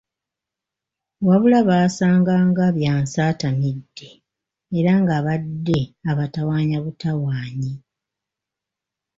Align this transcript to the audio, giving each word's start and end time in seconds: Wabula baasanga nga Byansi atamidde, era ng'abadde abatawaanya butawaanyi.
Wabula 1.27 1.59
baasanga 1.69 2.35
nga 2.49 2.65
Byansi 2.75 3.17
atamidde, 3.31 4.09
era 4.77 4.91
ng'abadde 5.01 5.79
abatawaanya 6.09 6.77
butawaanyi. 6.85 7.73